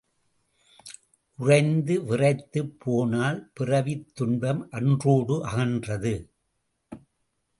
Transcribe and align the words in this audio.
உறைந்து 1.37 2.03
விறைத்துப் 2.03 2.79
போனால், 2.79 3.51
பிறவித் 3.59 4.15
துன்பம் 4.15 4.71
அன்றோடே 4.71 5.41
அகன்றது. 5.43 6.29